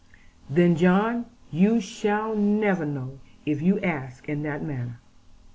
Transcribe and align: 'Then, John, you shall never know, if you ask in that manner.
'Then, 0.49 0.75
John, 0.75 1.25
you 1.51 1.79
shall 1.79 2.35
never 2.35 2.87
know, 2.87 3.19
if 3.45 3.61
you 3.61 3.79
ask 3.81 4.27
in 4.27 4.41
that 4.41 4.63
manner. 4.63 4.99